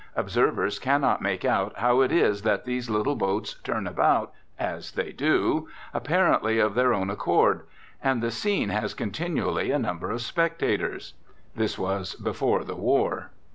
[0.15, 5.11] Observers cannot make out how it is that these little boats turn about as they
[5.11, 7.67] do, apparently of their own accord.
[8.03, 11.13] And the scene has continually a number of spectators.
[11.55, 13.29] (This was before the war.)